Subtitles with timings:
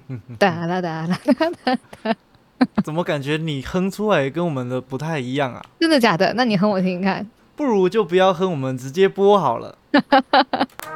[0.38, 1.18] 哒啦哒啦
[1.64, 2.14] 哒哒，
[2.84, 5.62] 怎么感觉你哼出来跟我们的不太一样啊？
[5.80, 6.32] 真的假的？
[6.34, 7.26] 那你哼我听听看。
[7.54, 9.76] 不如就不要哼，我们直接播好了。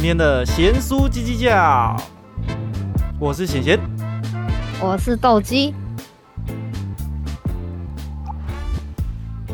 [0.00, 1.94] 今天的咸酥鸡鸡叫，
[3.18, 3.78] 我是贤贤。
[4.80, 5.74] 我是斗鸡，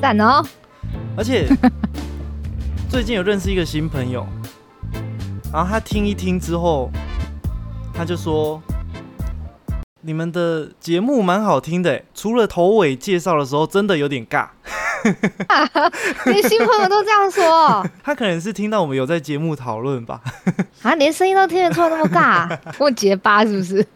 [0.00, 0.46] 赞哦！
[1.16, 1.48] 而且
[2.88, 4.24] 最近有认识一个新朋友，
[5.52, 6.92] 然后他听一听之后，
[7.92, 8.62] 他就说
[10.02, 14.50] ：“你们的节目蛮好听的，除了头尾介绍的时候真的有点尬。
[16.26, 20.20] 连新朋友都这样说 他可能是听到我们有在节目讨论吧。
[20.82, 23.86] 啊，连声音都听得出来那么尬，跟我结巴是不是？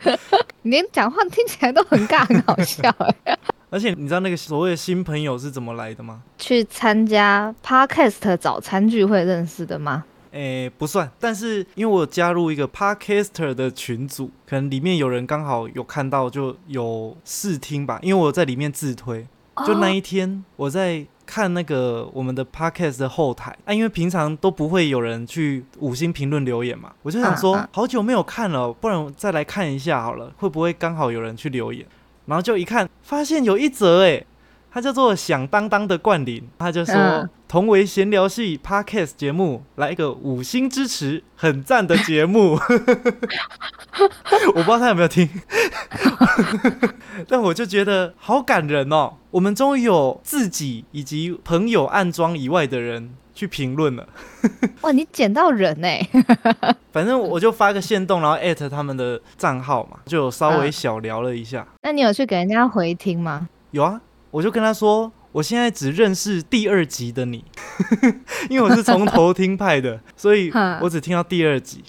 [0.63, 2.89] 你连讲话听起来都很尬，很好笑
[3.25, 3.39] 哎。
[3.71, 6.23] 而且你知道那个所谓的新朋友是怎么来的吗？
[6.39, 10.05] 去参加 Podcast 早餐聚会认识的吗？
[10.33, 17.99] 诶、不算，但是因为我有加入一个 Podcaster 的群组，可能里面有人刚好有看到，就有试听吧。
[18.03, 19.27] 因为我在里面自推，
[19.67, 23.57] 就那一天我在看那个我们的 podcast 的后台。
[23.65, 27.69] 啊，因为平常都不会有人去五星评论留言嘛，我就想说嗯嗯。
[27.73, 31.87] 好久没有看了，不然再来看一下好了，会不会刚好有人去留言？
[32.27, 34.25] 然后就一看，发现有一则诶，
[34.71, 42.53] 它叫做响当当的冠霖，他就说、嗯同为闲聊系 podcast 节目，来一个五星支持，很赞的节目。
[44.47, 45.29] 我不知道他有没有听，
[47.27, 49.15] 但我就觉得好感人哦。
[49.33, 54.09] 我们终于有自己以及朋友暗装以外的人去评论了。
[54.83, 56.09] 哇，你捡到人哎！
[56.93, 61.67] 反正我就发个线动，然后艾特他们的账号嘛，就稍微嗯小聊了一下。
[61.83, 63.49] 那你有去给人家回听吗？
[63.73, 67.45] 有啊，我就跟他说，我现在只认识第二集的你，
[68.49, 71.83] 因为我是从头听派的， 所以我只听到第二集。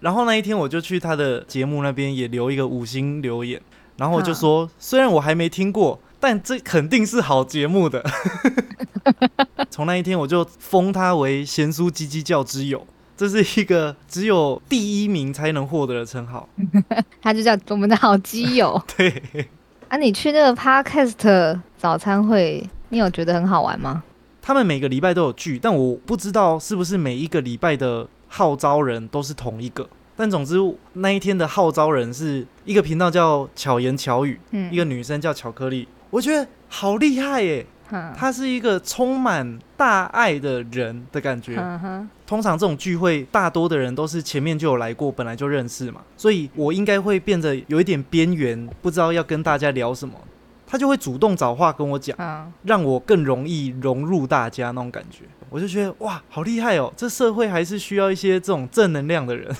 [0.00, 3.60] 然后那一天我就去他的节目那边也留一个五星留言，
[3.96, 8.04] 然后我就说，虽然我还没听过，但这肯定是好节目的。
[9.70, 12.86] 从那一天我就封他为贤淑鸡鸡教之友，
[13.16, 16.48] 这是一个只有第一名才能获得的称号。
[17.20, 19.48] 他就叫我们的好基友对。
[19.88, 19.96] 啊。
[19.96, 24.02] 你去那个 Podcast 早餐会，你有觉得很好玩吗？
[24.42, 29.88] 他们每个礼拜都有聚，但我不知道是不是每一个礼拜的号召人都是同一个。
[30.16, 30.56] 但总之
[30.94, 37.64] 那一天的号召人是一个频道叫巧言巧语，嗯一个女生叫巧克力，我觉得好厉害耶！
[37.88, 41.54] 哼她是一个充满大爱的人的感觉。
[42.26, 50.14] 通常这种聚会，大多的人都是前面就有来过，本来就认识嘛，所以我应该会变得有一点边缘，不知道要跟大家聊什么。
[50.70, 52.14] 他就会主动找话跟我讲。
[52.20, 55.24] 嗯，让我更容易融入大家那种感觉。
[55.50, 56.92] 我就觉得哇，好厉害哦！
[56.94, 59.50] 这社会还是需要一些这种正能量的人。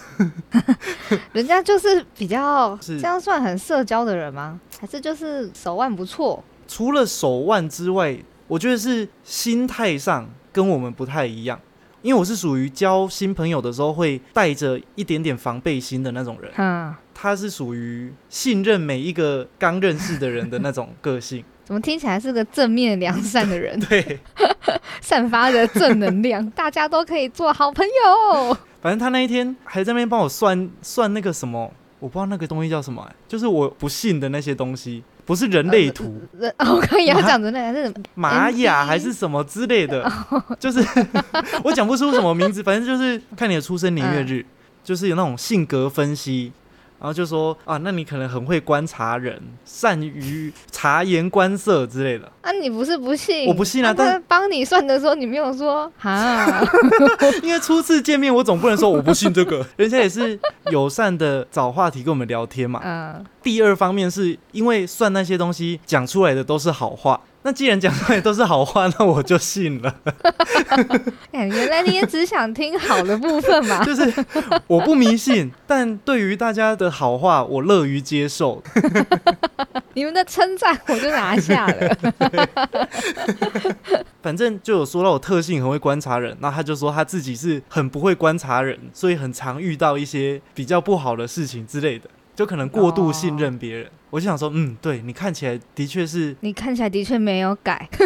[1.32, 4.60] 人家就是比较 是这样算很社交的人吗？
[4.78, 6.44] 还是就是手腕不错？
[6.66, 8.14] 除了手腕之外，
[8.46, 11.58] 我觉得是心态上跟我们不太一样。
[12.08, 21.44] 因为我是属于交新朋友的时候会带着一点点防备心的那种人，嗯，他是属于信任每一个刚认识的人的那种个性。
[21.66, 24.18] 怎么听起来是个正面良善的人，对，
[25.02, 28.56] 散发着正能量， 大家都可以做好朋友。
[28.80, 40.10] 反正他那一天还在那边帮我算算那个什么，我不知道那个东西叫什么、欸就是我不信的那些东西，不是人类图、人 哦我刚也要讲人类还是玛雅还是什么之类的，
[40.58, 40.82] 就是
[41.62, 44.44] 我讲不出什么名字，反正就是看你的出生年月日，
[44.82, 46.50] 就是有那种性格分析。
[47.00, 52.30] 然后就说啊，那你可能很会观察人，善于察言观色之类的。
[52.42, 53.46] 啊，你不是不信？
[53.46, 56.46] 我不信啊但他帮你算的时候，你没有说哈，
[57.42, 60.38] 因为初次见面，我总不能说我不信这个， 人家也是
[60.70, 62.80] 友善的找话题跟我们聊天嘛。
[62.84, 69.94] 嗯，第二方面是因为算那些东西讲出来的都是好话，那既然讲出来都是好话，那我就信了。
[71.32, 73.82] 哎原来你也只想听好的部分嘛。
[73.86, 74.12] 就是
[74.66, 78.62] 我不迷信，但对于大家的好话，我乐于接受。
[79.94, 81.96] 你们的称赞我就拿下了。
[84.20, 92.10] 反正就有说到我特性很会观察人，那他就说他自己是很不会观察人，所以很常遇到一些比较不好的事情之类的。
[92.38, 93.90] 就可能过度信任别人。
[94.10, 97.88] 我就想说，嗯，对你看起来的确是，你看起来的确没有改，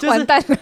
[0.00, 0.56] 是完蛋了。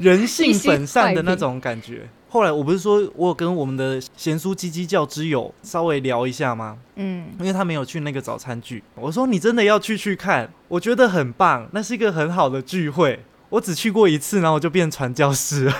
[0.00, 2.08] 人性本善的那种感觉。
[2.30, 6.78] 后来我不是说我有跟我们的贤叔鸡鸡教之友稍微聊一下吗？
[6.96, 13.20] 嗯，因为他没有去那个早餐剧，我说你真的要去去看，我觉得很棒，那是一个很好的聚会。
[13.50, 15.74] 我只去过一次，然后我就变传教士了，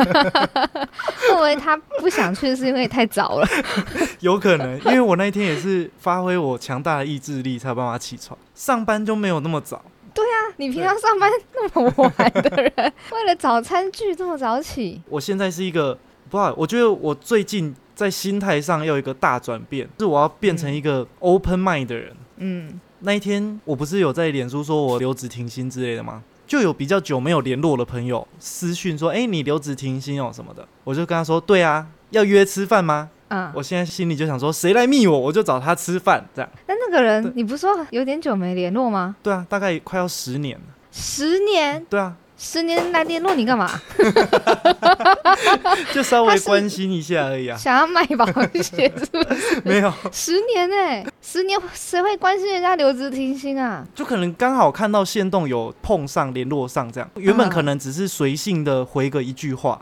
[1.28, 3.46] 认为他不想去是因为太早了？
[4.20, 9.84] 有可能，因为我那一天也是发挥我强大的意志力才有办法起床，上班就没有那么早。
[10.14, 15.98] 对啊你平常上班那么晚的人，为了早餐剧这么早起，我现在是一个
[16.30, 22.16] 不好，我觉得我最近在心态上要有一个大转变，是我要变成一个 open mind 的人。
[22.38, 26.22] 嗯，那一天我不是有在脸书说我留职停薪之类的吗？
[26.46, 36.48] 就有比较久没有联络的朋友私讯说：“哎、你留职停薪哦什么的。”我就跟他说：“对啊，要约吃饭吗？”嗯，我现在心里就想说，谁来密我，我就找他吃饭，这样。
[36.68, 39.16] 那那个人，你不是说有点久没联络吗？
[39.20, 40.64] 对啊，大概快要十年了。
[40.92, 43.70] 十年，对啊，十年来联络你干嘛？
[45.92, 48.26] 就稍微关心一下而已啊， 想要卖保
[48.62, 49.60] 险是不是？
[49.64, 53.84] 没有，十年哎、十年谁会关心人家留职停薪啊？
[53.94, 59.80] 就可能刚好看到线动有碰上联络上这样，原本可能只是随性的回个一句话。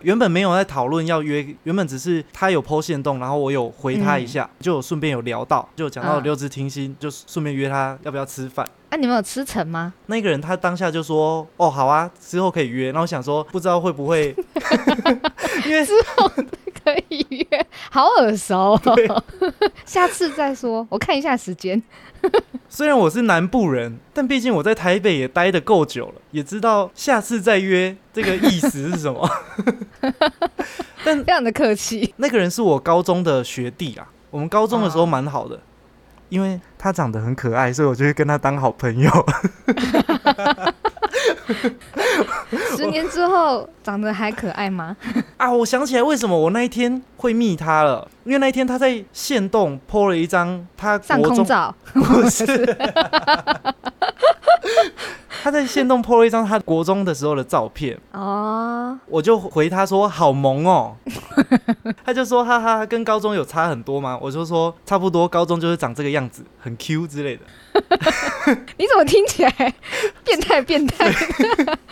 [0.00, 8.68] 原本没有在讨论要约，原本只是他有 PO 线动，然后我有回他一下，就有顺便有聊到，就有讲到嗯留职停薪，就顺便约他要不要吃饭。
[8.94, 9.92] 那、你们有吃成吗？
[10.06, 14.32] 那个人他当下就说：“哦，好啊，之后可以约。”然后我想说，不知道会不会，
[15.66, 16.28] 因为之后
[16.84, 19.24] 可以约，好耳熟、哦。
[19.84, 21.82] 下次再说，我看一下时间。
[22.68, 29.28] 虽然我是南部人，但毕竟我在台北也待得够久了，也知道下次再约这个意思是什么。
[31.04, 35.58] 但非常的客气，那个人是我高中的学弟啊，我们高中的时候哦蛮好的，
[36.34, 39.08] 因为他长得很可爱，所以我就会跟他当好朋友。
[42.76, 44.96] 十年之后长得还可爱吗？
[45.38, 52.44] 啊，我想起来为什么我那一天会密他了，因为那一天他在线动 po 了一张他上空照， 不是，
[55.44, 60.96] 他在线动 po 了一张他国中的时候的照片，哦，我就回他说好萌哦，
[62.02, 64.18] 他就说哈哈，跟高中有差很多吗？
[64.22, 67.42] 我就说差不多，高中就是长这个样子，很 Q 之类的。
[68.78, 69.74] 你怎么听起来
[70.24, 71.10] 变态变态？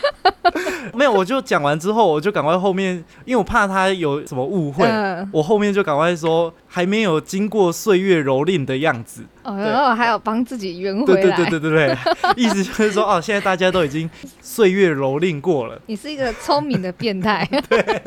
[0.93, 2.95] 没有，我就讲完之后，我就赶快后面，
[3.25, 9.23] 因为我怕他有什么误会，嗯，我后面就赶快说还没有经过岁月蹂躏的样子。
[9.43, 11.21] 哦，然后还有帮自己圆回来。
[11.21, 11.97] 对对对对对对，
[12.37, 14.09] 意思就是说哦，现在大家都已经
[14.41, 18.01] 岁月蹂躏过了，你是一个聪明的变态，对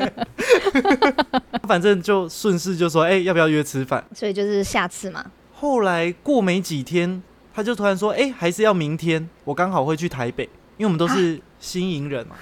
[1.67, 4.03] 反正就顺势就说，哎、要不要约吃饭？
[4.15, 5.25] 所以就是下次嘛。
[5.59, 7.21] 后来过没几天，
[7.57, 10.43] 他就突然说，哎、还是要明天，我刚好会去台北，
[10.77, 12.35] 因为我们都是新营人嘛，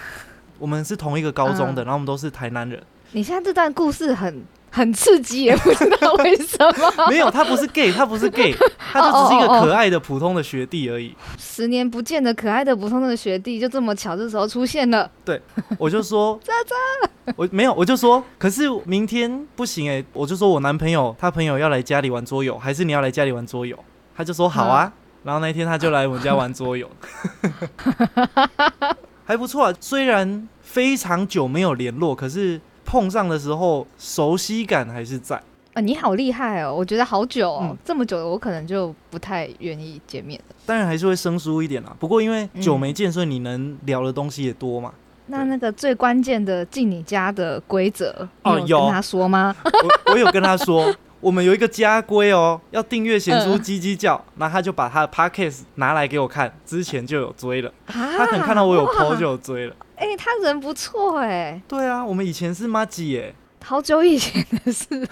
[0.59, 2.83] 我们是同一个高中的，然后我们都是台南人。
[3.13, 7.07] 你现在这段故事很很刺激，也不知道为什么。
[7.07, 11.15] 没有，他不是 gay，他不是 gay， 他就只是一个可爱的普通的学弟而已。
[11.39, 15.09] 十年不见的可爱的普通的学弟，就这么巧这时候出现了。
[15.23, 15.41] 对
[15.79, 23.79] 我就说， 渣渣我没有，我就说，可是明天不行哎、我就说我男朋友他朋友要来家里玩桌游，还是你要来家里玩桌游？
[24.17, 24.89] 他就说好啊，
[25.25, 26.87] 然后那天他就来我们家玩桌游，
[29.25, 29.73] 还不错啊。
[29.81, 35.41] 虽然非常久没有联络，可是碰上的时候熟悉感还是在。
[35.73, 36.73] 啊，你好厉害哦！
[36.73, 40.55] 我觉得好久哦，嗯这么久了，我可能就不太愿意见面了。
[40.65, 44.93] 当然还是会生疏一点啦，不过因为嗯久没见，所以你能聊的东西也多嘛。
[45.25, 49.55] 那那个最关键的进你家的规则，哦有跟他说吗？
[50.05, 59.75] 我我有跟他说，我们有一个家规哦，要订阅贤叔鸡鸡叫，然后他就把他的 podcast 拿来给我看，之前就有追了，他他可能看到我有 PO 就有追了。
[59.97, 65.07] 哎、他人不错哎，对啊，我们以前是妈吉耶，好久以前的事了。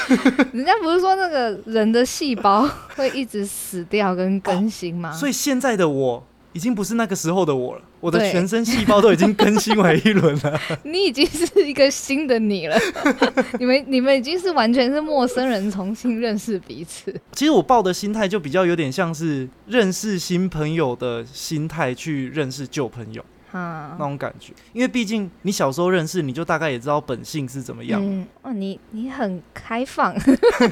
[0.54, 5.12] 人家不是说那个人的细胞会一直死掉跟更新吗？
[5.12, 10.60] 所以现在的我已经不是那个时候的我了，我的全身细胞都已经更新完一轮了。
[10.82, 12.76] 你已经是一个新的你了，
[13.60, 17.14] 你们你们已经是完全是陌生人，重新认识彼此。
[17.32, 28.00] 其实我抱的心态就比较有点像是认识新朋友的心态去认识旧朋友啊那，种感觉，因为毕竟你小时候认识，你就大概也知道本性是怎么样。
[28.02, 30.14] 嗯，哦，你你很开放，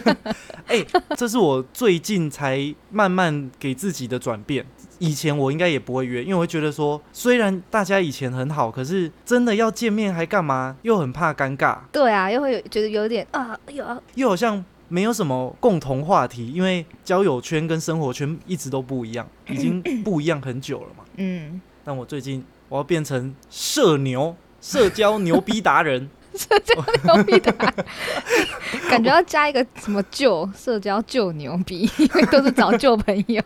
[0.66, 0.84] 哎、
[1.16, 4.66] 这是我最近才慢慢给自己的转变。
[4.98, 10.76] 以前我应该也不会约，因为我会觉得说，虽然大家以前很好，可是真的要见面还干嘛？
[10.82, 21.04] 又很怕尴尬，对啊，又会有觉得有点啊，有啊，又好像没有什么共同话题，因为交友圈跟生活圈一直都不一样，已经不一样很久了嘛。
[21.16, 26.10] 嗯，但我最近我要变成社牛，社交牛逼达人。
[27.04, 27.52] 牛逼的，
[28.88, 33.42] 感觉要加一个什么旧社交旧牛逼，因 为都是找旧朋友，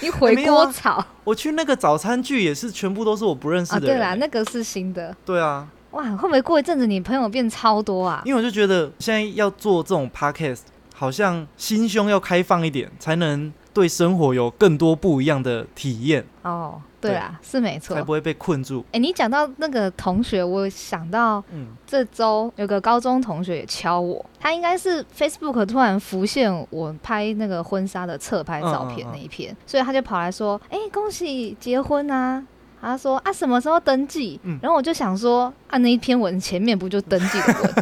[0.00, 3.78] 你回锅草我去那个早餐剧也是全部都是我不认识啊！
[3.78, 3.96] 的人。
[3.96, 8.22] 对啦，那个是新的对啊，哇，会不会过一阵子你朋友变超多啊？
[8.24, 10.60] 因为我就觉得现在要做这种 podcast，
[10.94, 18.02] 好像心胸要开放一点，才能对生活有更多不一样的体验，哦，对啦，是没错才。
[18.02, 18.84] 不会被困住。
[18.92, 32.44] 哎、你讲到那个同学，我想到嗯，这周有个高中同学也敲我，他应该是 Facebook 突然浮现我拍那个婚纱的侧拍照片嗯嗯嗯那一篇，所以他就跑来说：“哎、恭喜结婚啊！”
[32.82, 37.74] 他说：“啊，什么时候登记？”嗯然后我就想说：“啊，那一篇文前面不就登记的文？”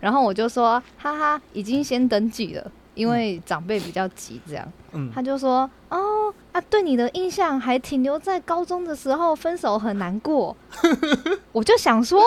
[0.00, 10.56] 然后我就说：“哈哈，已经先登记了。”因为长辈比较急，这样，嗯他就说：“哦啊，对你的印象还停留在高中的时候分手很难过。
[11.52, 12.20] ”我就想说，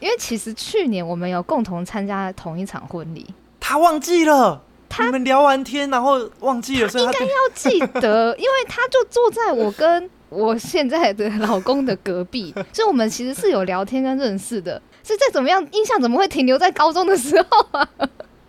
[0.00, 3.26] 因为其实去年我们有共同参加同一场婚礼，
[3.60, 14.80] 他忘记了，他们聊完天然后忘记了，所以他就要记得，因为他就坐在我跟我现在的老公的隔壁，所以我们其实是有聊天跟认识的。
[15.02, 17.86] 所以再怎么样，印象怎么会停留在高中的时候啊？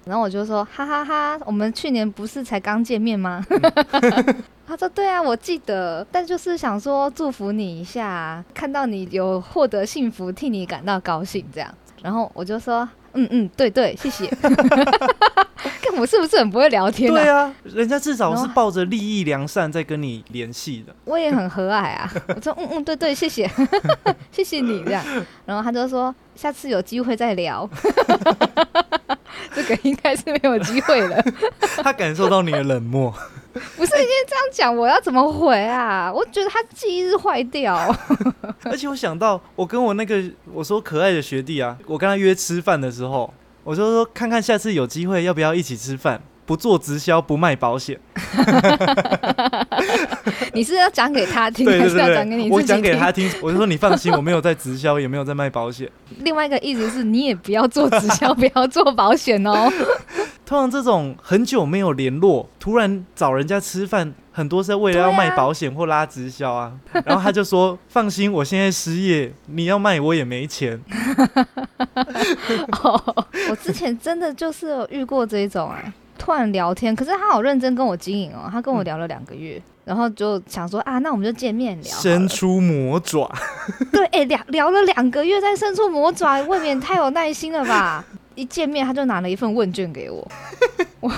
[0.06, 3.46] 然后我就说哈哈哈我们去年不是才刚见面吗？
[4.68, 11.74] 他说对啊，我记得，但就是想说祝福你一下，看到你有获得幸福，替你感到高兴这样。
[12.02, 14.28] 然后我就说嗯嗯，对对，谢谢。
[15.82, 20.94] 看我是不是很不会聊天对啊，人家至少是抱着利益良善在跟你联系的。
[21.06, 22.12] 我也很和蔼啊。
[22.36, 23.50] 我说嗯嗯，对对，谢谢，
[24.32, 25.04] 谢谢你这样。
[25.46, 27.70] 然后他就说下次有机会再聊。
[29.56, 31.24] 这个应该是没有机会了。
[31.84, 33.14] 他感受到你的冷漠，
[33.76, 36.12] 不是，因为这样讲，我要怎么回啊？
[36.12, 37.76] 我觉得他记忆是坏掉。
[38.64, 43.34] 而且我想到，我跟我那个我说可爱的学弟啊，我跟他约吃饭的时候，
[43.64, 48.00] 我就说看看下次有机会要不要一起吃饭，不做直销，不卖保险。
[50.54, 52.66] 你是要讲给他听，对对还是要讲给你听？
[52.66, 55.90] 讲给他听，我就说你放心，我没有在直销，也没有在卖保险。
[56.20, 59.72] 另外一个意思是你也不要做直销，不要做保险哦。
[60.46, 66.74] 通常这种很久没有联络，突然找人家吃饭，很多是为了要卖保险或拉直销啊。
[67.06, 70.80] 然后他就说：“放心，我现在失业，你要卖我也没钱。
[72.84, 75.92] 哦，我之前真的就是有遇过这一种哎、
[76.24, 79.62] 突然聊天，可是他好认真跟我经营哦，他跟我聊了两个月。
[79.84, 81.98] 然后就想说啊，那我们就见面聊。
[81.98, 83.30] 伸出魔爪，
[83.92, 88.06] 对，哎、聊聊了两个月，再伸出魔爪，未免太有耐心了吧？
[88.36, 90.26] 一见面他就拿了一份问卷给我，
[91.02, 91.12] 我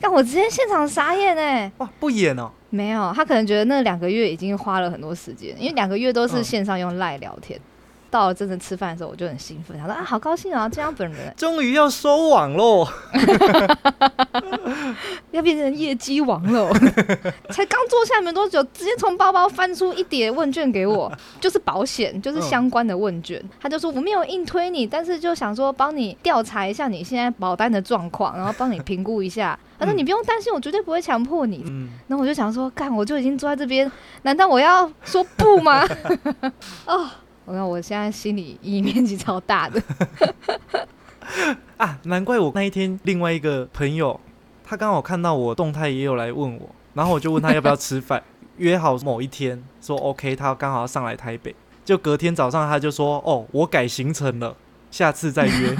[0.00, 2.50] 但我直接现场傻眼哎、哇，不演哦。
[2.70, 7.58] 没有，他可能觉得那两个月已经花了很多时间，因为两个月都是嗯线上用赖聊天。
[8.10, 12.86] 到了真正吃饭的时候，我就很兴奋，他说啊，好高兴啊，见到本人， 终于要收网喽！
[15.30, 16.70] 要变成业绩王了。
[17.50, 21.10] 才刚坐下没多久，直接从包包翻出一叠问卷给我，
[21.40, 23.42] 就是保险，就是相关的问卷。
[23.60, 29.58] 他就说我没有硬推你，但是就想说帮你调查一下你现在保单的状况，然后帮你评估一下。
[29.78, 31.62] 他说嗯你不用担心，我绝对不会强迫你。
[31.66, 33.90] 嗯，然后我就想说，干，我就已经坐在这边，
[34.22, 35.86] 难道我要说不吗？
[36.86, 37.08] 哦，
[37.48, 39.82] 我看我现在心里阴影面积超大的。
[41.78, 44.20] 啊，难怪我那一天另外一个朋友，
[44.62, 48.22] 他刚好看到我动态，也有来问我，然后我就问他要不要吃饭，
[48.58, 51.54] 约好某一天，说 OK，他刚好要上来台北，
[51.86, 54.54] 就隔天早上他就说，哦，我改行程了，
[54.90, 55.74] 下次再约。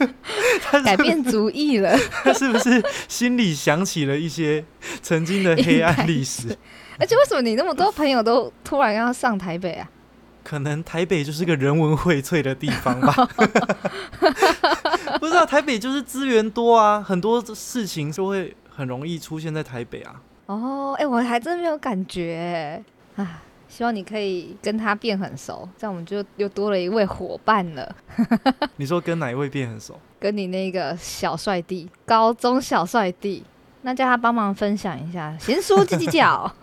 [0.60, 4.62] 他是改变主意了，他是不是心里想起了一些
[5.00, 6.54] 曾经的黑暗历史？
[6.98, 9.88] 而且为什么你那么多朋友都突然要上台北啊？
[10.46, 13.12] 可能台北就是个人文荟萃的地方吧。
[15.18, 20.22] 不知道、台北就是资源多啊，很多事情就会很容易出现在台北啊。
[20.46, 22.80] 哦，哎、我还真没有感觉
[23.16, 27.96] 哎，啊，希望你可以跟他变很熟，这样我们就又多了一位伙伴了。
[28.76, 29.98] 你说跟哪一位变很熟？
[30.20, 33.42] 跟你那个小帅弟，高中小帅弟，
[33.82, 36.48] 那叫他帮忙分享一下，贤叔叽叽叫。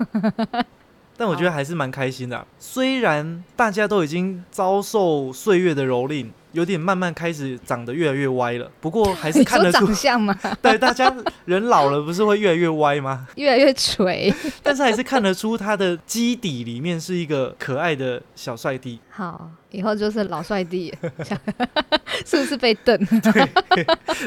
[1.16, 10.38] 但我觉得还是蛮开心的啊、虽然大家都已经遭受岁月的蹂躏，有点慢慢开始长得越来越歪了，不过还是 看得出长，相吗？
[10.62, 11.14] 对大家
[11.46, 13.28] 人老了不是会越来越歪吗？
[13.38, 14.34] 越来越垂。
[14.62, 19.00] 但是还是看得出他的基底里面是一个可爱的小帅弟。
[19.10, 20.94] 好，以后就是老帅弟，
[22.26, 22.98] 是不是被瞪？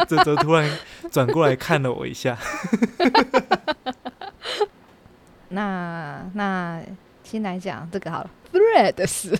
[0.09, 0.71] 泽泽突然
[1.11, 2.37] 转过来看了我一下。
[5.57, 6.83] 那那
[7.25, 9.31] 先来讲这个好了，threads，Threads,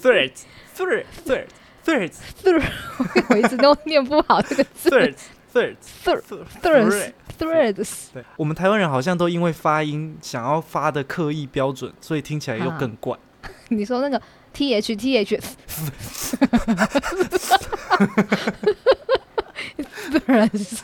[0.00, 0.44] threads,
[0.74, 1.44] threads,
[1.84, 2.64] threads, threads，
[3.28, 5.18] 我一直都念不好这个字 threads,
[5.52, 5.74] threads,
[6.62, 13.14] threads threads，对，我们台湾人好像都因为发音想要发的刻意标准，所以听起来又更怪。
[13.68, 14.18] 你说那个
[14.54, 15.38] t h t h
[20.10, 20.80] threads，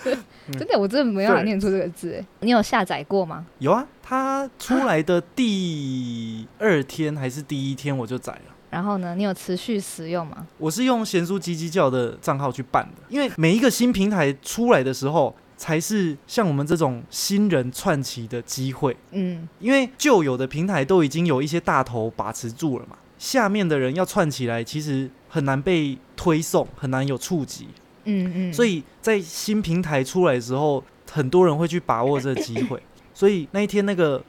[0.53, 3.47] 真的我真的没办法念出这个字哎，你有下载过吗？
[3.59, 8.55] 有啊，它出来的第二天还是第一天我就载了。
[8.71, 10.47] 然后呢，你有持续使用吗？
[10.57, 18.97] 我是用贤书鸡鸡叫的账号去办的，因为每一个新平台出来的时候，才是像我们这种新人串起的机会。
[19.11, 27.69] 嗯，因为旧有的平台都已经有一些大头把持住了嘛，下面的人要串起来，其实很难被推送，很难有触及。
[28.05, 32.83] 嗯嗯，所以在新平台出来的时候，很多人会去把握这个机会。
[33.15, 34.23] 所以那一天那个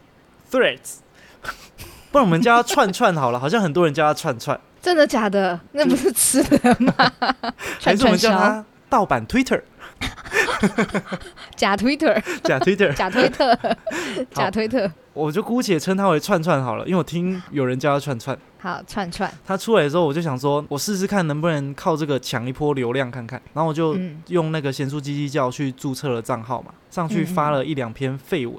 [0.52, 0.98] Threads，
[2.12, 5.60] 不然我们叫它串串好了，好像很多人叫它串串，真的假的？
[5.72, 6.94] 那不是吃的吗？
[7.80, 9.62] 还是我们叫它盗版 Twitter，
[11.56, 13.58] 假 Twitter，假 Twitter，假推特，
[14.32, 18.38] 假推特， 我就姑且称它为串串好了，因为我听有人叫它串串。
[18.60, 23.42] 好串串，它出来的时候，我就想说，我试试看能不能靠这个抢一波流量看看。
[23.54, 24.22] 然后我就嗯。
[24.28, 28.56] 用那个咸酥鸡鸡叫去注册了账号嘛，上去嗯发了一两篇废文，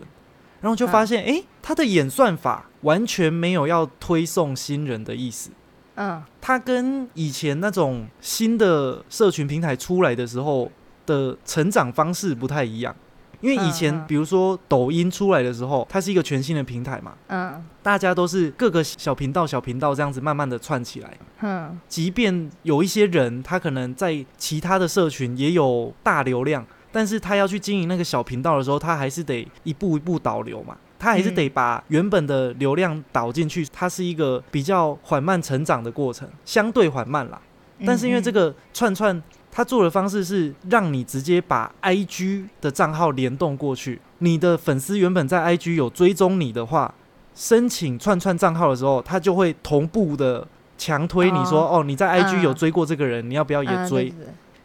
[0.60, 5.50] 然后就发现，诶，它的演算法完全没有要推送新人的意思。
[5.94, 6.22] 嗯。
[6.38, 10.70] 它跟以前那种新的社群平台出来的时候
[11.06, 12.94] 的成长方式不太一样，
[13.40, 21.18] 因为以前比如说抖音出来的时候，它是一个全新的平台嘛，嗯大家都是各个小频道、小频道这样子慢慢的串起来。
[21.42, 30.76] 嗯，即便有一些人他可能在其他的社群也有大流量，但是他要去经营那个小频道的时候，他还是得一步一步导流嘛。
[30.96, 37.38] 他还是得把原本的流量导进去，它是一个比较缓慢成长的过程，相对缓慢啦。
[37.84, 39.22] 但是因为这，个串串，
[39.56, 44.00] 它做的方式是让你直接把 IG 的账号联动过去。
[44.18, 46.92] 你的粉丝原本在 IG 有追踪你的话，
[47.36, 50.44] 申请串串账号的时候，他就会同步的
[50.76, 54.12] 强推你说，哦你在 IG 嗯有追过这个人，你要不要也嗯追？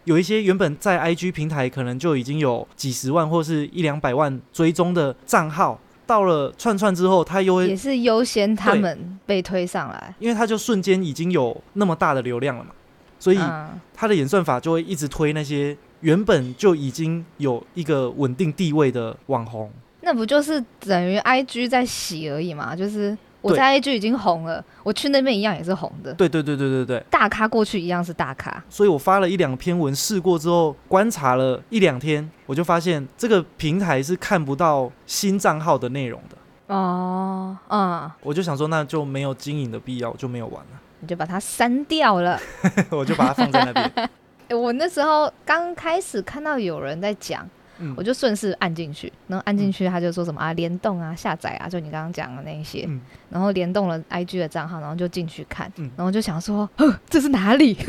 [0.06, 12.72] 有一些原本在 IG 平台可能就已经有几十万或是一两百万追踪的账号，到了串串之后，他又会，也是优先他们被推上来，因为他就瞬间已经有那么大的流量了嘛，
[13.20, 19.70] 所以嗯它的演算法就会一直推那些原本就已经有一个稳定地位的网红。
[20.02, 22.74] 那不就是等于 IG 在洗而已嘛？
[22.74, 28.64] 就是我在 IG 已经红了，我去那边一样也是红的，对对对对对对，大咖过去一样是大咖。
[28.70, 36.74] 所以我发了一两篇文试过之后，观察了一两天，我就发现这个平台是看不到新账号的内容的。
[36.74, 42.40] 哦，嗯，我就想说，那就没有经营的必要，就没有玩了，你就把它删掉了。
[42.92, 43.92] 我就把它放在那边。
[43.96, 44.10] 欸
[44.56, 47.48] 我那时候刚开始看到有人在讲，
[47.80, 57.78] 嗯我就顺势按进去，然后按进去他就说什么啊联动啊下载啊，就你刚刚讲的那一些，嗯然后联动了 IG 的账号，然后就进去看，嗯然后就想说，呵，这是哪里？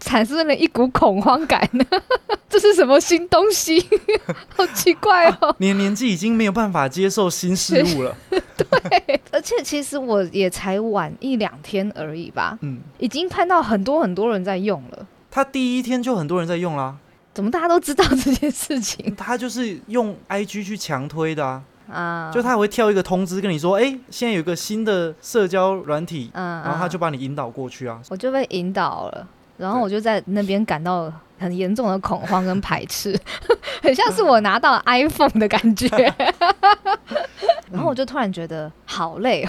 [0.00, 1.68] 产生了一股恐慌感，
[2.48, 3.84] 这是什么新东西？
[4.54, 5.54] 好奇怪哦！
[5.58, 8.14] 你的年纪已经没有办法接受新事物了。
[8.30, 16.96] 对而且其实我也才晚一两天而已吧，嗯，已经看到很多很多人在用了，他第一天就很多人在用啦，
[17.34, 22.30] 怎么大家都知道这件事情 他就是用 IG 去强推的啊，啊？
[22.32, 28.00] 就他会跳一个通知跟你说，哎、现在有一个新的社交软体，嗯，然后他就嗯把你引导过去啊。
[28.08, 29.26] 我就被引导了，
[29.58, 33.18] 然后我就在那边感到很严重的恐慌跟排斥，
[33.82, 35.88] 很像是我拿到 iPhone 的感觉。
[37.70, 39.44] 然后我就突然觉得好累，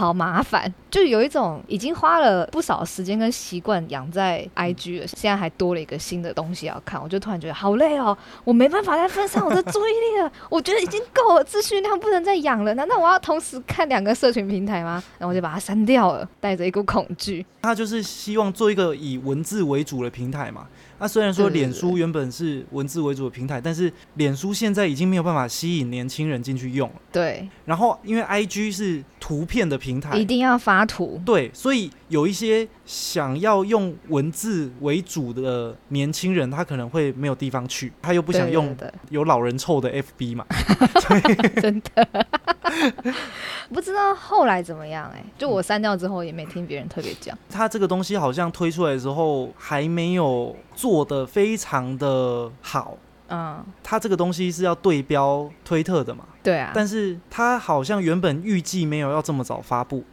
[0.00, 15.02] 好麻烦，就有一种已经花了不少时间跟习惯养在 IG 了，现在还多了一个新的东西要看，我就突然觉得好累哦，我没办法再分散我的注意力了，我觉得已经够了，资讯量不能再养了，难道我要同时看两个社群平台吗？
[15.18, 17.44] 然后我就把它删掉了，带着一股恐惧。
[17.60, 20.66] 他就是希望做一个以文字为主的平台嘛。
[20.98, 26.94] 那虽然说脸书原本是文字为主的平台，但是脸书现在已经没有办法吸引年轻人进去用了。
[27.12, 31.18] 对，然后因为 IG 是图片的平台一，定要发图。
[31.24, 40.44] 对，所以有一些想要用文字为主的年轻人，他可能会没有地方去，他又不不想用对有老人臭的 FB 嘛。
[40.48, 42.26] 对 真的。
[43.72, 47.36] 不知道后来怎么样哎、就我删掉之后也没听别人特别讲。
[47.48, 52.96] 他这个东西好像推出来的时候还没有做的非常的好。
[53.30, 60.04] 嗯，它这个东西是要对标推特的嘛，对啊，但是它好像原本预计没有要这么早发布，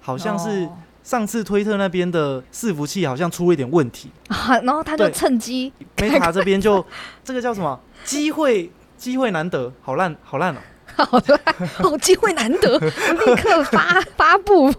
[0.00, 0.76] 好像是哦。
[1.04, 4.10] 上次推特那边的伺服器好像出了一点问题。
[4.28, 6.82] 啊， 然后他就趁机，Meta 这边就
[7.22, 7.78] 这个叫什么？
[8.04, 10.58] 机会机会难得，好烂好烂哦、
[11.04, 11.38] 好的，
[11.82, 14.72] 哦，机会难得，立刻发发布。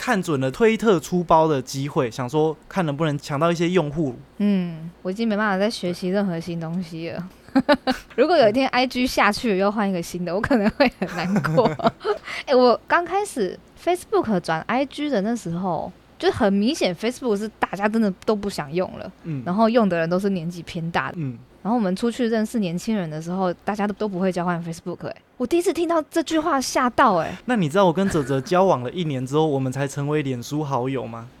[0.00, 4.16] 看准了推特出包的机会，想说看能不能抢到一些用户。
[4.38, 7.28] 嗯，我已经没办法再学习任何新东西了。
[8.16, 11.70] 如果有一天 IG 下去了，又换一个新的，我可能会很难过。
[12.46, 21.16] 哎、我刚开始 Facebook 转 IG 的那时候，就很明显 Facebook 是大家真的都不想用了，嗯然后用的人都是年纪偏大的。
[21.18, 31.28] 嗯，然后我们出去认识年轻人的时候，大家都都不会交换 Facebook、哎，我第一次听到这句话吓到、哎，那你知道我跟泽泽交往了一年之后，我们才成为脸书好友吗？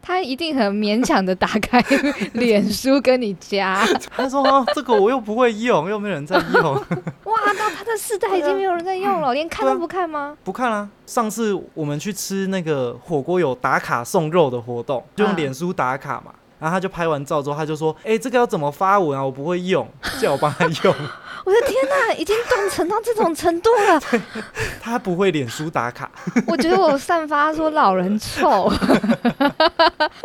[0.00, 1.80] 他一定很勉强的打开
[2.34, 6.74] 脸书跟你加，他说：“哦，这个我又不会用，又没有人在用，
[7.24, 10.36] 哇，那他的世代已经没有人在用了，连看都不看吗？
[10.44, 16.32] 不看啦、上次我们去吃那个火锅有打卡送肉的活动，就用嗯脸书打卡嘛。
[16.64, 19.22] 然后他就拍完照之后，他就说：‘哎、这个要怎么发文啊？
[19.22, 19.86] 我不会用，
[20.18, 20.94] 叫我帮他用。
[21.44, 24.00] 我的天哪，已经冻成到这种程度了。
[24.80, 26.10] 他不会脸书打卡。
[26.46, 28.72] 我觉得我散发说老人臭。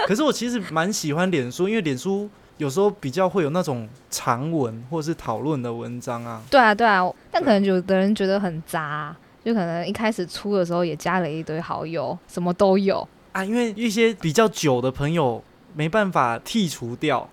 [0.08, 6.42] 可是我其实蛮喜欢脸书，因为脸书有时候比较会有那种长文或者是讨论的文章啊。
[6.50, 13.06] 对啊，对啊，但可能有的人觉得很杂，就可能一开始出的时候也加了一堆好友，什么都有。
[13.34, 15.44] 啊，因为一些比较久的朋友
[15.80, 17.26] 没办法剔除掉，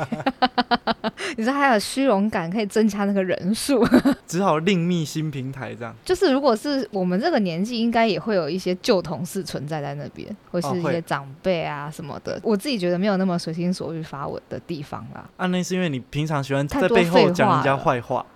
[1.38, 3.82] 你说还有虚荣感可以增加那个人数，
[4.28, 5.94] 只好另觅新平台这样。
[6.04, 12.38] 就是如果是我们这个年纪，应该也会有一些旧同事存在在那边，或是一些长辈啊什么的。
[12.42, 18.26] 我自己觉得没有那么随心所欲发文的地方啦，啊，那是因为你平常喜欢在背后讲人家坏话。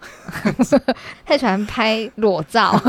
[1.27, 2.81] 太喜欢拍裸照。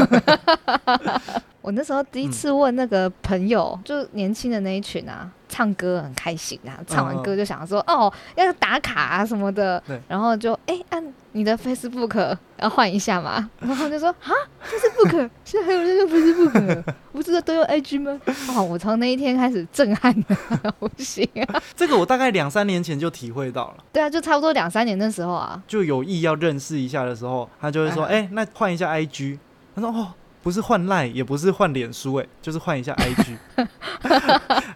[1.65, 14.29] 我那时候第一次问那个朋友，就年轻的那一群啊，唱歌很开心啊，唱完歌就想说、哦要打卡啊什么的，然后就哎、按你的 Facebook 要换一下嘛，然后就说啊
[14.63, 18.21] Facebook 现在还有那个 Facebook， 不是都用 IG 吗？
[18.53, 28.09] 哇，我从那一天开始震撼的不行啊， 这个我大概两三年前就体会到了，对啊，就差不多两三年那时候啊，就有意要认识一下的时候，他就会说：“嗯。
[28.09, 29.39] 哎、那换一下 IG。”
[29.75, 30.13] 他说：“哦，
[30.45, 33.35] 不是换 Line，也不是换脸书，哎，就是换一下 IG。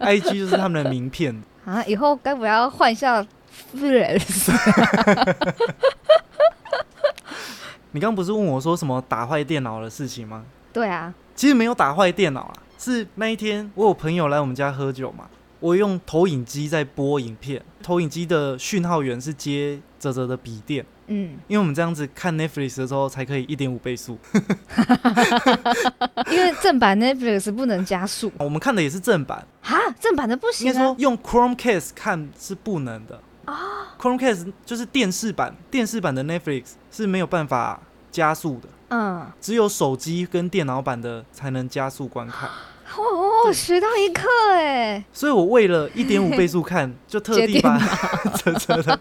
[0.00, 1.40] IG 就是他们的名片。
[1.64, 3.24] 啊，以后该不要换一下
[3.76, 4.50] Friends？
[7.92, 10.44] 你刚刚不是问我说什么打坏电脑的事情吗？
[10.72, 15.26] 对啊，其实没有打坏电脑啊，是那一天我有朋友来我们家喝酒嘛，
[15.60, 24.16] 我用投影机在播影片，投影机的讯号源是接泽泽的笔电，嗯，因为我们这样子看 Netflix 的时候才可以一点五倍速，
[26.30, 28.32] 因为正版 Netflix 不能加速。
[28.38, 30.72] 我们看的也是正版，哈，正版的不行啊。
[30.72, 33.20] 该说用 Chromecast 看是不能的。
[33.46, 38.68] 啊，Chromecast 就是电视版，电视版的 Netflix 是没有办法加速的。
[38.90, 42.48] 嗯，只有手机跟电脑版的才能加速观看，
[42.96, 47.76] 哦，学到一课哎，所以我为了一点五倍速看，就特地把
[48.36, 49.00] 泽泽的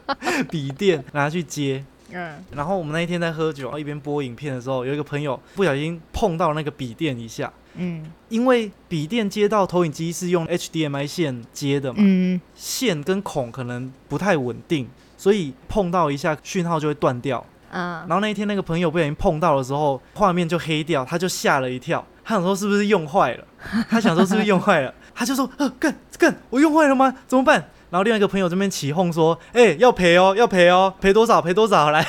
[0.49, 1.85] 笔电拿去接。
[2.11, 17.45] 嗯，然后我们那一天在喝酒，一边播影片的时候，有一个朋友不小心碰到那个笔电一下，嗯因为笔电接到投影机是用 HDMI 线接的嘛，嗯，线跟孔可能不太稳定，所以碰到一下讯号就会断掉。
[17.71, 23.45] 啊然，后那一天那个朋友不小心碰到的时候，画面就黑掉，他就吓了一跳，他想说是不是用坏了？
[23.87, 24.91] 他想说是不是用坏了？
[25.13, 27.13] 他就说：“呃，干干，我用坏了吗？
[27.27, 31.41] 怎么办？”然后另外一个朋友这边起哄说：“哎、要赔哦，要赔哦，赔多少？
[31.41, 31.91] 赔多少？
[31.91, 32.05] 来。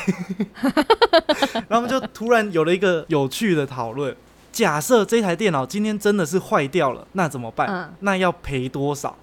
[1.68, 4.14] ”然后我们就突然有了一个有趣的讨论：
[4.52, 7.68] 假设这台电脑今天真的是坏掉了，那怎么办？
[7.68, 9.16] 嗯那要赔多少？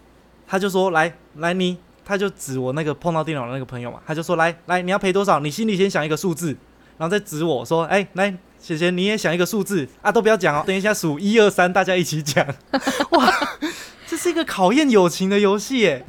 [0.48, 1.78] 他就说：“来来，你。”
[2.10, 5.42] 他就指我那个碰到电脑的那个朋友嘛，他就说：“来来，你要赔多少？
[5.42, 6.56] 你心里先想一个数字，
[6.98, 12.48] 然后再指我说：‘哎、来，姐姐你也想一个数字啊，都不要讲哦，等一下数一二三，大家一起讲。
[13.12, 13.30] ’哇，
[14.18, 16.04] 这是一个考验友情的游戏耶。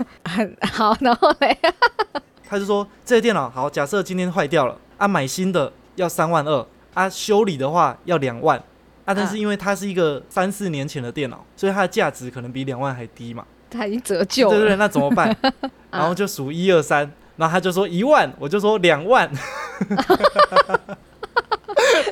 [0.72, 1.54] 好，然后嘞，
[2.48, 8.56] 他就说这个电脑好，假设今天坏掉了啊，买新的要三万二啊，修理的话要两万
[9.04, 13.44] 啊，但是啊因为它是一个三四年前的电脑，所以它的价值可能比两万还低嘛。
[13.68, 14.54] 他已经折旧了。
[14.54, 15.36] 对对对，那怎么办？
[15.92, 17.00] 然后就数一二三，
[17.36, 19.30] 然后他就说一万，我就说两万，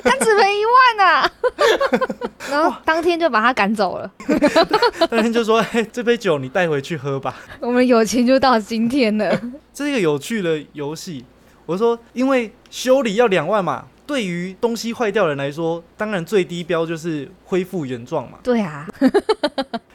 [0.03, 1.31] 他只赔一万啊！
[2.49, 4.11] 然后当天就把他赶走了。
[5.09, 7.35] 当天就说，哎，这杯酒你带回去喝吧。
[7.59, 9.39] 我们友情就到今天了。
[9.73, 11.25] 这是一个有趣的游戏。
[11.65, 18.39] 我说，因为修理要两万嘛，对于东西坏掉的人来说，当然最低标就是恢复原状嘛。
[18.43, 18.85] 对啊，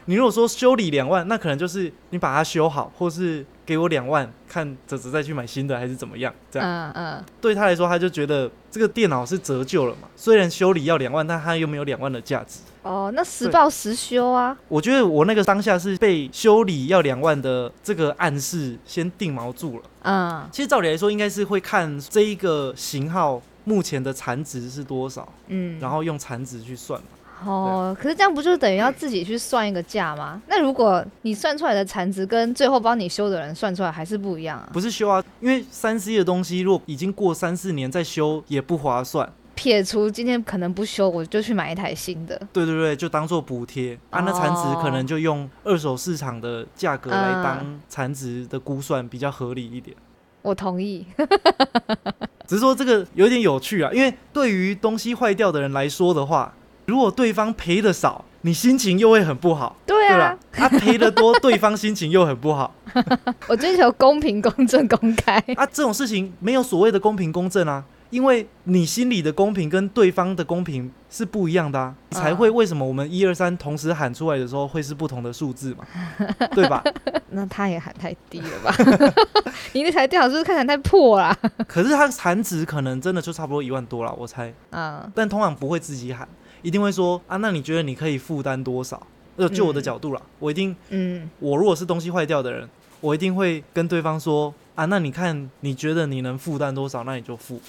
[0.08, 6.32] 你如果说修理两万，那可能就是你把它修好，或是给我两万，看泽泽再去买新的还是怎么样。
[6.50, 10.08] 这样、嗯嗯，对他来说，他就觉得这个电脑是折旧了嘛。
[10.16, 12.60] 虽然修理要两万，但它又没有两万的价值。
[12.82, 14.56] 哦，那实报实修啊。
[14.68, 19.82] 我觉得我那个当下是被修理要两万的这个暗示先定锚住了。
[20.04, 27.08] 嗯其实照理来说，应该是会看这一个型号目前的残值是多少，嗯，然后用残值去算嘛。
[27.44, 30.40] 哦，可是这样不就等于要自己去算一个价吗？
[30.48, 34.68] 那如果你算出来的残值跟最后帮你修的人算出来还是不一样啊？
[34.72, 39.32] 不是修啊，因为三 C 的东西，如果已经过三四年再修也不划算。
[39.54, 42.40] 撇除今天可能不修，我就去买一台新的。
[42.52, 44.20] 对对对，就当做补贴啊。
[44.20, 49.96] 那残值可能就用二手市场的价格来当残值的估算，比较合理一点。
[50.42, 51.04] 我同意。
[52.46, 56.54] 只是说这个有点有趣啊，因为对于东西坏掉的人来说的话，
[56.88, 60.34] 如果对方赔的少，你心情又会很不好，对啊？
[60.50, 62.74] 他赔的多，对方心情又很不好
[63.46, 65.34] 我追求公平、公正、公开。
[65.54, 65.66] 啊。
[65.70, 75.84] 这种事情没有所谓的公平公正啊，因为你心里的公平跟对方的公平是不一样的啊，才会为什么我们一二三同时喊出来的时候会是不同的数字嘛，
[76.56, 76.82] 对吧？
[77.28, 78.74] 那他也喊太低了吧？
[79.74, 81.36] 你那台电脑是不是看起来太破啦？
[81.68, 84.50] 可是它产值可能真的就差不多一万多了，我猜。
[84.70, 86.26] 啊但通常不会自己喊，
[86.62, 89.00] 一定会说啊，那你觉得你可以负担多少？
[89.36, 92.68] 呃，就我的嗯角度啦，我一定，嗯，我如果是东西坏掉的人，
[93.00, 97.60] 我一定会跟对方说啊，那你看你觉得你能负担多少，那你就付。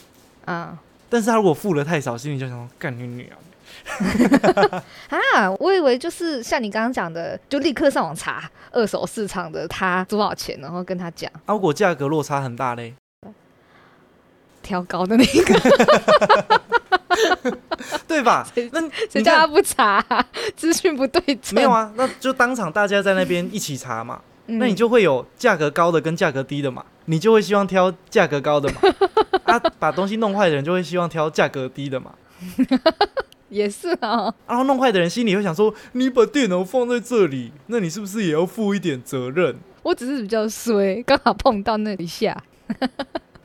[0.45, 0.79] 啊
[1.11, 3.37] 但是他如果付的太少，心里就想说干你女啊！
[5.35, 5.51] 啊！
[5.59, 12.93] 我以为就是像你刚刚讲的，就立刻上网查二手市场的它多少钱，然后跟他讲啊，如果价格落差很大嘞，
[14.61, 16.71] 挑高的那个，
[18.07, 18.47] 对吧？
[18.71, 20.03] 那谁叫他不查、
[20.55, 21.55] 资讯不对称？
[21.55, 21.91] 没有，啊？
[21.95, 28.81] 那就当场大家在那边一起查嘛，嗯、那你就会有价格高的跟价格低的嘛，你就会希望挑价格高的嘛。
[29.45, 32.13] 啊，把东西弄坏的人就会希望挑价格低的嘛。
[33.49, 34.31] 也是啊。
[34.47, 42.37] 然后弄坏的人心里会想说：“你把电脑放在这里，那你是不是也要负一点责任我只是比较衰，刚好碰到那一下。？”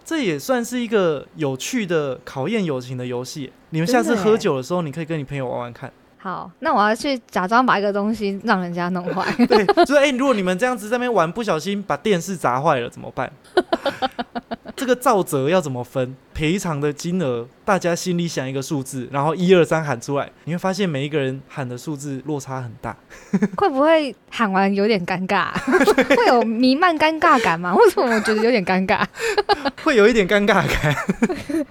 [0.05, 3.53] 这也算是一个有趣的考验友情的游戏。
[3.71, 5.91] 你们下次喝酒的时候，你可以跟你朋友玩玩看。
[6.19, 9.31] 好，那我要去假装把一个东西让人家弄坏。
[9.47, 13.31] 对，就是哎、如果你们这样子在那边玩，不小心把电视砸坏了怎么办？
[14.77, 16.17] 这个造责要怎么分？
[16.35, 22.97] 赔偿的金额，大家心里想一个数字，然后一二三喊出来，你会发现每一个人喊的数字落差很大。
[23.57, 25.53] 会不会喊完有点尴尬？
[26.17, 27.73] 会有弥漫尴尬感吗？
[27.77, 29.07] 为什么我觉得有点尴尬？
[29.85, 30.97] 会有一点尴尬感。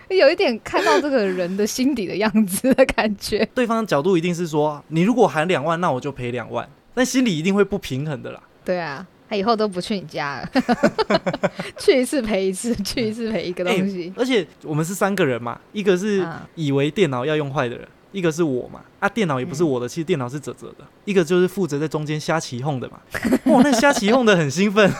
[0.07, 3.45] 有一点看到这个人的心底的样子的感觉。
[3.53, 8.41] 对方的角度一定是说，你如果喊两万，那我就赔两万，但心里一定会不平衡的啦。
[8.63, 10.49] 对啊，他以后都不去你家了
[11.77, 14.13] 去一次赔一次，去一次赔一个东西。
[14.15, 22.99] 而且我们是三个人嘛，一个是啊以为电脑要用坏的人，一个是我嘛，啊，电脑也不是我的，其实电脑是泽泽的，一个就是负责在中间瞎起哄的嘛。
[23.45, 24.91] 哇，那瞎起哄的很兴奋，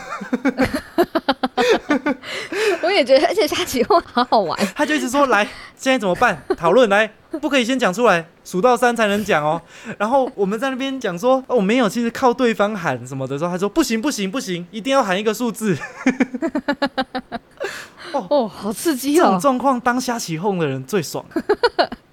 [2.82, 4.58] 我也觉得，而且下起后好好玩。
[4.74, 5.44] 他就一直说来，
[5.76, 6.42] 现在怎么办？
[6.56, 7.10] 讨论来，
[7.40, 9.60] 不可以先讲出来，数到三才能讲哦。
[9.98, 15.76] 然后我们在那边讲说，哦，没有，其实靠对方喊什么的时候，他说不行不行不行，一定要喊一个数字。
[18.12, 19.40] 哦，哦好刺激哦这种哦！
[19.40, 21.24] 状况，当瞎起哄的人最爽。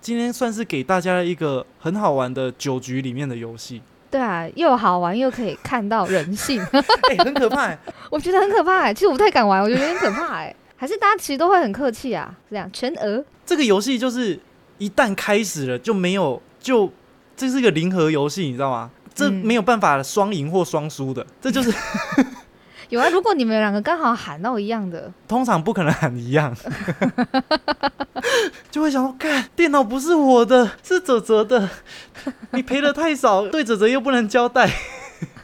[0.02, 6.62] 今天算是给大家一个很好玩的酒局里面的游戏，对啊，又好玩又可以看到人性，
[7.10, 7.80] 哎、很可怕、欸。
[8.10, 8.94] 我觉得很可怕哎。
[8.94, 10.56] 其实我不太敢玩，我觉得有点可怕哎。
[10.76, 14.40] 还是大家其实都会很客气啊，这样全额这个游戏就是
[14.78, 16.92] 一旦开始了就没有，就
[17.38, 18.92] 这是一个零和游戏，你知道吗？
[19.14, 21.72] 这嗯没有办法双赢或双输的，这就是
[22.92, 23.10] 有啊。
[23.10, 26.56] 如果你们两个刚好喊到一样的，通常不可能喊一样，
[28.70, 31.70] 就会想说，看电脑不是我的，是泽泽的，
[32.52, 34.70] 你赔的太少，对泽泽又不能交代，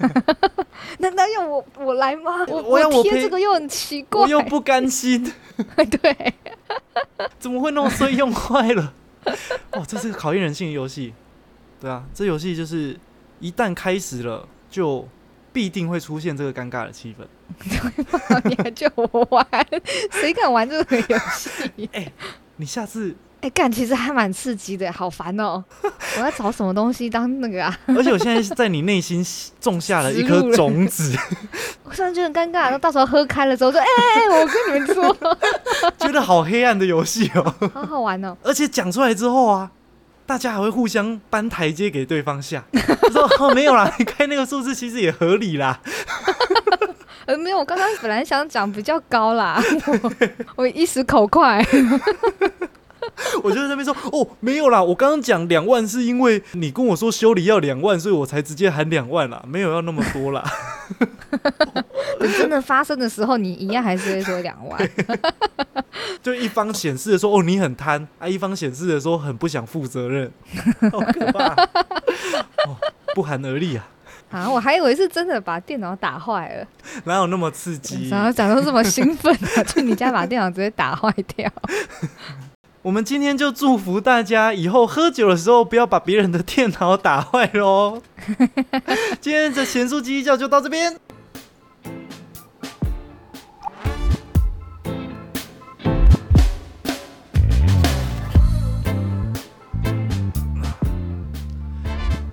[0.99, 2.45] 难道要我我来吗？
[2.47, 5.31] 我我要我贴这个又很奇怪，我又不甘心，
[6.01, 6.33] 对，
[7.39, 8.93] 怎么会弄所以用坏了？
[9.71, 11.13] 哦，这是个考验人性的游戏。
[11.79, 12.97] 对啊，这游戏就是
[13.39, 15.07] 一旦开始了，就
[15.57, 17.25] 必定会出现这个尴尬的气氛。
[18.47, 19.43] 你还叫我玩？
[20.11, 21.89] 谁敢玩这个游戏？
[21.93, 22.13] 哎
[22.57, 27.75] 你下次，哎、干，其实还蛮刺激的，好烦哦、 我要找什么东西当那个啊？
[27.87, 29.25] 而且我现在是在你内心
[29.59, 31.17] 种下了一颗种子，
[31.83, 35.17] 我突然就很尴尬，然后到时候喝开了之后说，哎、哎、哎我跟你们说，
[35.97, 37.55] 觉得好黑暗的游戏哦。
[37.73, 39.71] 好好玩哦、而且讲出来之后啊，
[40.27, 42.63] 大家还会互相搬台阶给对方下，
[43.13, 45.79] 就说没有啦，你开那个数字其实也合理啦。
[47.25, 50.11] 呃，没有，我刚刚本来想讲比较高啦，我
[50.57, 51.65] 我一时口快。
[53.43, 60.43] 我就在那边说哦没有啦，我刚刚讲两万是因为你跟我说修理要两万，所以我才直接喊两万啦，没有要那么多啦。
[62.19, 64.89] 等真的发生的时候，你一样还是会说两万。
[66.23, 70.31] 就一方显示的说哦你很贪啊，一方显示的说很不想负责任，
[70.91, 71.53] 好可怕，
[72.67, 72.75] 哦、
[73.13, 73.87] 不寒而栗啊，
[74.31, 76.67] 啊，我还以为是真的把电脑打坏了，
[77.05, 78.09] 哪有那么刺激？
[78.09, 81.49] 然后讲到这么兴奋啊，去你家把电脑直接打坏掉。
[82.87, 88.01] 我们今天就祝福大家以后喝酒的时候不要把别人的电脑打坏喽。
[89.19, 90.97] 今天的咸酥鸡叫就到这边。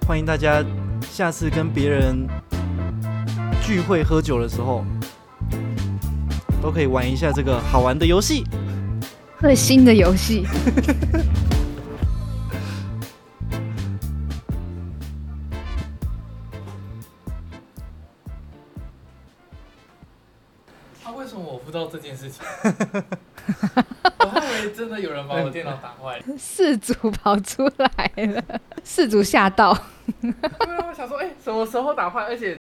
[0.07, 0.65] 欢迎大家
[1.11, 2.29] 下次跟别人
[3.61, 4.85] 聚会喝酒的时候，
[6.63, 8.45] 都可以玩一下这个好玩的游戏。
[9.45, 10.43] 会新的游戏，
[21.05, 22.43] 啊，为什么我不知道这件事情？
[24.21, 26.25] 我还以为真的有人把我电脑打坏了。
[26.39, 28.43] 事主跑出来了，
[28.83, 29.77] 四组吓到。
[30.23, 32.23] 对啊，我想说，哎、什么时候打坏？
[32.23, 32.53] 而且